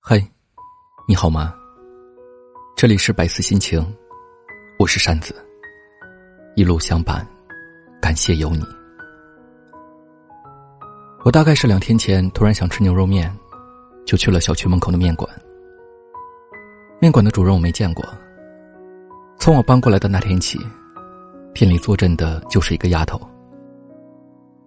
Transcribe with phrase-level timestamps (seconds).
[0.00, 0.18] 嗨，
[1.06, 1.52] 你好吗？
[2.74, 3.84] 这里是百思心情，
[4.78, 5.34] 我是扇子，
[6.54, 7.26] 一路相伴，
[8.00, 8.64] 感谢有你。
[11.24, 13.30] 我大概是两天前突然想吃牛肉面，
[14.06, 15.28] 就去了小区门口的面馆。
[17.00, 18.02] 面馆的主人我没见过。
[19.38, 20.58] 从我搬过来的那天起，
[21.52, 23.20] 店里坐镇的就是一个丫头。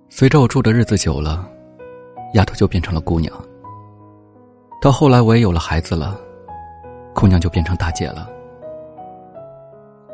[0.08, 1.50] 随着我住的日子久了，
[2.36, 3.34] 丫头就变成了姑娘。
[4.82, 6.20] 到后来我也有了孩子了，
[7.14, 8.28] 姑娘就变成大姐了。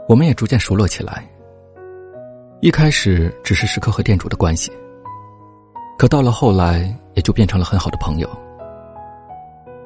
[0.10, 1.26] 我们也逐渐熟络起来。
[2.60, 4.70] 一开始只是食客和店主的关系，
[5.98, 8.30] 可到了后来也就变成了很好的朋友。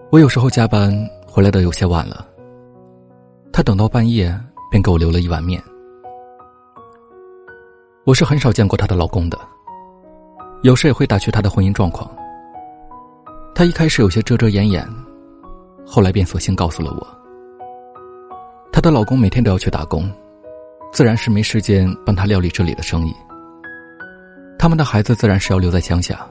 [0.10, 0.92] 我有时候加班
[1.28, 2.26] 回来的有些晚了，
[3.54, 4.36] 她等到半夜
[4.72, 5.62] 便给我留了一碗面。
[8.04, 9.38] 我是很少见过她的老公的。
[10.64, 12.10] 有时也会打趣她的婚姻状况。
[13.62, 14.84] 她一开始有些遮遮掩掩，
[15.86, 17.08] 后来便索性告诉了我。
[18.72, 20.12] 她的老公每天都要去打工，
[20.92, 23.14] 自然是没时间帮她料理这里的生意。
[24.58, 26.26] 他们的孩子自然是要留在乡下，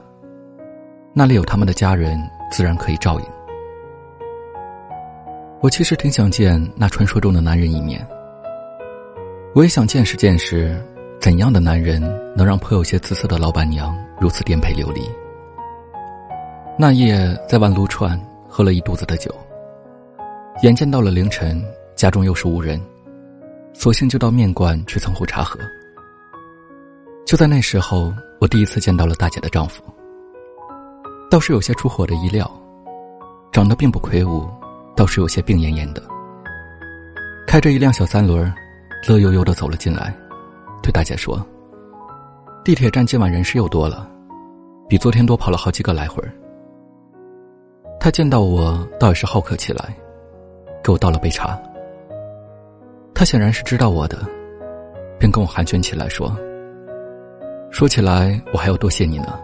[1.13, 3.25] 那里有他们的家人，自然可以照应。
[5.61, 8.05] 我其实挺想见那传说中的男人一面，
[9.55, 10.77] 我也想见识见识，
[11.17, 12.01] 怎样的男人
[12.35, 13.97] 能让颇有些姿色的老板娘。
[14.19, 15.01] 如此颠沛流离。
[16.81, 19.31] 那夜在万撸串喝了一肚子的酒，
[20.63, 21.63] 眼见到了凌晨，
[21.95, 22.81] 家中又是无人，
[23.71, 25.59] 索性就到面馆去蹭壶茶喝。
[27.23, 29.83] 就在那时候，我第一次见到了大姐的丈夫，
[31.29, 32.49] 倒是有些出乎我的意料，
[33.51, 34.49] 长得并不魁梧，
[34.95, 36.01] 倒是有些病恹恹的，
[37.45, 38.51] 开着一辆小三轮，
[39.07, 40.11] 乐悠悠的走了进来，
[40.81, 41.45] 对大姐说
[42.65, 44.09] ：“地铁站今晚人是又多了。”
[44.89, 46.33] 比昨天多跑了好几个来回儿。
[48.03, 49.95] 他见到我倒也是好客起来，
[50.83, 51.55] 给我倒了杯茶。
[53.13, 54.17] 他显然是知道我的，
[55.19, 56.35] 便跟我寒暄起来说
[57.69, 59.39] ：“说起来我还要多谢你呢。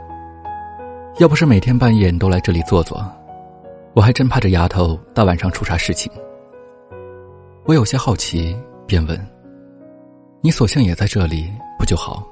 [1.20, 3.00] 要不是每天半夜你都来这里坐坐，
[3.94, 6.12] 我还真怕这丫头大晚上出啥事情。”
[7.66, 8.58] 我有些好奇，
[8.88, 9.28] 便问
[10.42, 12.28] ：“你索性也在这里不就好？”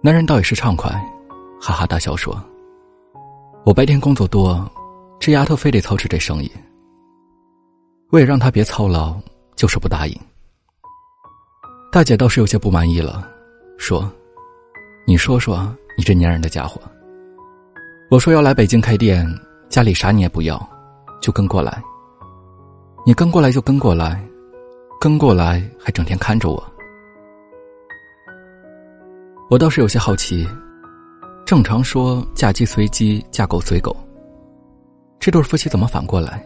[0.00, 0.90] 男人倒也是畅快。
[1.60, 2.34] 哈哈大笑说
[3.64, 4.70] ：“我白天工作多，
[5.18, 6.52] 这丫头非得操持这生意。
[8.10, 9.16] 我也让她别操劳，
[9.56, 10.14] 就是不答应。”
[11.90, 13.26] 大姐倒是有些不满意了，
[13.78, 14.06] 说
[15.08, 16.78] ：“你说说，你这粘人的家伙！
[18.10, 19.26] 我说要来北京开店，
[19.70, 20.60] 家里啥你也不要，
[21.22, 21.82] 就跟过来。
[23.06, 24.22] 你跟过来就跟过来，
[25.00, 26.62] 跟过来还整天看着我。
[29.48, 30.46] 我倒是有些好奇。”
[31.44, 33.94] 正常说嫁鸡随鸡，嫁狗随狗。
[35.20, 36.42] 这对夫妻怎么反过来？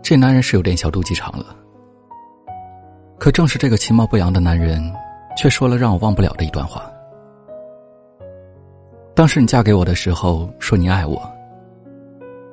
[0.00, 1.46] 这男人是有点小肚鸡肠了。
[3.18, 4.80] 可正是这个其貌不扬的男人，
[5.36, 6.88] 却说了让我忘不了的一段话。
[9.12, 11.20] 当时你嫁给我的时候，说你爱我。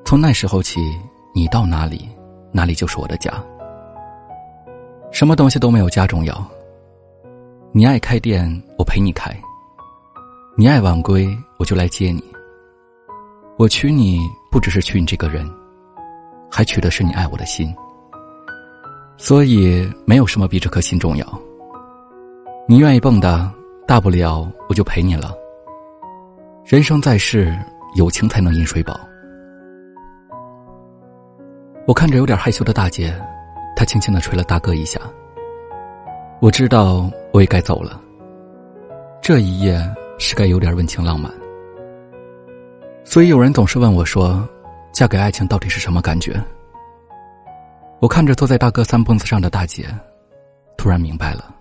[0.04, 0.80] 从那时候起，
[1.36, 2.09] 你到哪里，
[2.52, 3.31] 哪里就是我的家。
[5.12, 6.44] 什么东西都没有家重要。
[7.72, 9.31] 你爱开店，我陪你开。
[10.59, 12.23] 你爱晚归，我就来接你。
[13.57, 15.47] 我娶你不只是娶你这个人，
[16.50, 17.72] 还娶的是你爱我的心。
[19.18, 21.41] 所以没有什么比这颗心重要。
[22.68, 23.47] 你愿意蹦跶，
[23.85, 25.31] 大不了我就陪你了。
[26.66, 27.56] 人生在世，
[27.94, 29.00] 友情才能饮水饱。
[31.85, 33.13] 我看着有点害羞的大姐，
[33.75, 35.00] 她轻轻的捶了大哥一下。
[36.41, 38.01] 我知道我也该走了。
[39.22, 39.79] 这一夜。
[40.17, 41.31] 是该有点温情浪漫，
[43.03, 44.47] 所以有人总是问我说
[44.91, 46.44] ：“嫁给爱情到底是什么感觉？”
[48.01, 49.85] 我看着坐在大哥三蹦子上的大姐，
[50.77, 51.53] 突然明白了。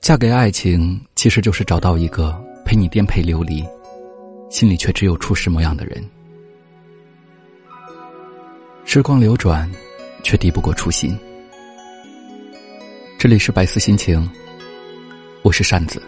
[0.00, 2.34] 嫁给爱情其实就是找到一个
[2.64, 3.64] 陪你颠沛流离，
[4.50, 6.02] 心里却只有初始模样的人。
[8.84, 9.70] 时光流转，
[10.22, 11.16] 却敌不过初心。
[13.18, 14.28] 这里是百思心情，
[15.42, 16.02] 我是扇子。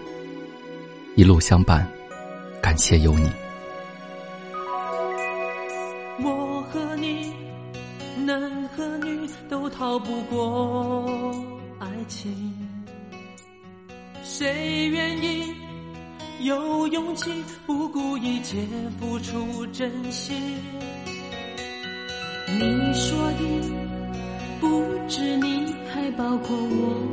[1.17, 1.87] 一路相伴，
[2.61, 3.31] 感谢有你。
[6.25, 7.33] 我和你，
[8.27, 11.33] 男和女都逃不过
[11.79, 12.53] 爱情。
[14.25, 15.55] 谁愿意
[16.41, 17.31] 有勇气
[17.65, 18.57] 不顾一切
[18.99, 20.37] 付出真心？
[22.59, 23.71] 你说的
[24.61, 27.07] 不止你，还包括我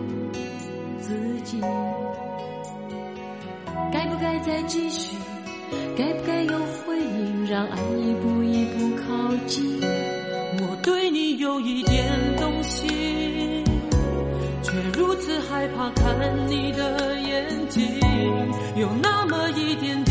[0.99, 1.61] 自己。
[4.21, 5.17] 该再继续，
[5.97, 9.81] 该不该有回应，让爱一步一步靠近。
[10.61, 12.07] 我对你有一点
[12.37, 13.63] 动心，
[14.61, 17.83] 却如此害怕，看你的眼睛，
[18.75, 20.10] 有那么一点点。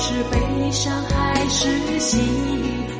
[0.00, 2.97] 是悲伤还是喜？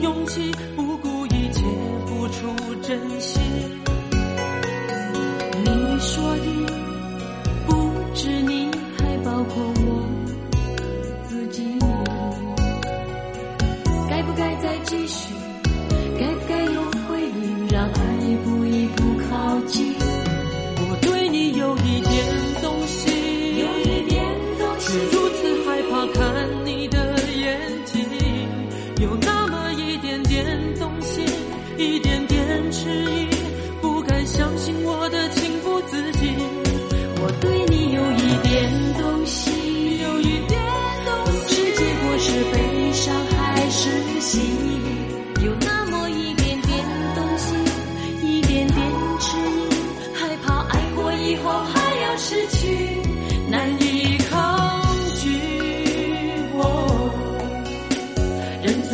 [0.00, 1.62] 勇气不顾一切
[2.06, 3.87] 付出真心。